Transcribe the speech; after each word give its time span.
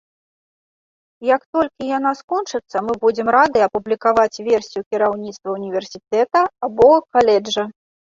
Як 1.35 1.41
толькі 1.57 1.83
яна 1.97 2.13
скончыцца, 2.21 2.77
мы 2.87 2.93
будзем 3.03 3.27
рады 3.35 3.59
апублікаваць 3.67 4.41
версію 4.49 4.81
кіраўніцтва 4.95 5.47
універсітэта 5.59 6.41
або 6.69 6.89
каледжа. 7.19 7.63